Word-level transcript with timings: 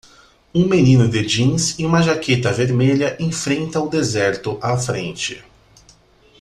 Um 0.51 0.67
menino 0.67 1.07
de 1.07 1.23
jeans 1.27 1.77
e 1.77 1.85
uma 1.85 2.01
jaqueta 2.01 2.51
vermelha 2.51 3.15
enfrenta 3.19 3.79
o 3.79 3.87
deserto 3.87 4.57
à 4.59 4.75
frente. 4.75 5.43